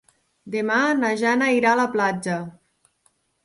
Demà 0.55 0.77
na 1.03 1.11
Jana 1.21 1.51
irà 1.59 1.77
a 1.77 1.81
la 1.83 1.87
platja. 1.99 2.41